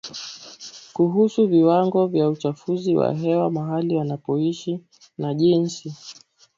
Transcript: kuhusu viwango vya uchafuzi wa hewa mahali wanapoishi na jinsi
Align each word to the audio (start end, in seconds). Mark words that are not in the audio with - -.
kuhusu 0.93 1.47
viwango 1.47 2.07
vya 2.07 2.29
uchafuzi 2.29 2.95
wa 2.95 3.13
hewa 3.13 3.51
mahali 3.51 3.95
wanapoishi 3.95 4.83
na 5.17 5.33
jinsi 5.33 5.93